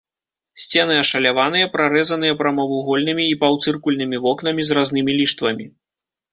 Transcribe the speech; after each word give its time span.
Сцены 0.61 0.95
ашаляваныя, 1.01 1.67
прарэзаныя 1.75 2.39
прамавугольнымі 2.41 3.23
і 3.35 3.37
паўцыркульнымі 3.45 4.17
вокнамі 4.27 4.61
з 4.71 4.81
разнымі 4.81 5.11
ліштвамі. 5.23 5.65